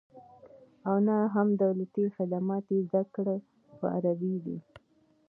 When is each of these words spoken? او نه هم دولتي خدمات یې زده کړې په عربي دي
او 0.87 0.95
نه 1.07 1.15
هم 1.33 1.47
دولتي 1.63 2.03
خدمات 2.17 2.65
یې 2.73 2.79
زده 2.89 3.01
کړې 3.15 3.37
په 3.77 3.85
عربي 3.95 4.35
دي 4.45 4.57